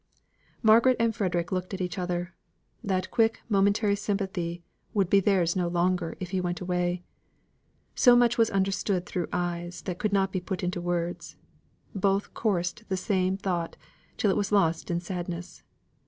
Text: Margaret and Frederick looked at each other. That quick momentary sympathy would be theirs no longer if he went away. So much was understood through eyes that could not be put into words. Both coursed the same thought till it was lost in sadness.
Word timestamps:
Margaret 0.63 0.97
and 0.99 1.15
Frederick 1.15 1.51
looked 1.51 1.75
at 1.75 1.79
each 1.79 1.99
other. 1.99 2.33
That 2.83 3.11
quick 3.11 3.41
momentary 3.49 3.95
sympathy 3.95 4.63
would 4.95 5.11
be 5.11 5.19
theirs 5.19 5.55
no 5.55 5.67
longer 5.67 6.17
if 6.19 6.31
he 6.31 6.41
went 6.41 6.59
away. 6.59 7.03
So 7.93 8.15
much 8.15 8.35
was 8.35 8.49
understood 8.49 9.05
through 9.05 9.27
eyes 9.31 9.83
that 9.83 9.99
could 9.99 10.11
not 10.11 10.31
be 10.31 10.41
put 10.41 10.63
into 10.63 10.81
words. 10.81 11.35
Both 11.93 12.33
coursed 12.33 12.89
the 12.89 12.97
same 12.97 13.37
thought 13.37 13.77
till 14.17 14.31
it 14.31 14.37
was 14.37 14.51
lost 14.51 14.89
in 14.89 14.99
sadness. 15.01 15.61